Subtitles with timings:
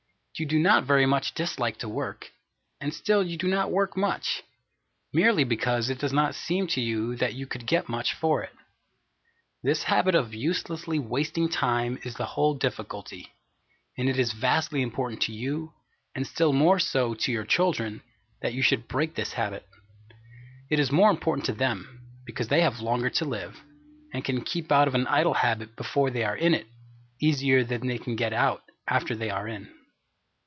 [0.37, 2.31] You do not very much dislike to work,
[2.79, 4.41] and still you do not work much,
[5.13, 8.51] merely because it does not seem to you that you could get much for it.
[9.61, 13.35] This habit of uselessly wasting time, is the whole difficulty;
[13.95, 15.73] and it is vastly important to you,
[16.15, 18.01] and still more so to your children,
[18.41, 19.67] that you should break this habit.
[20.71, 23.61] It is more important to them, because they have longer to live,
[24.11, 26.65] and can keep out of an idle habit before they are in it
[27.19, 29.71] easier than they can get out after they are in.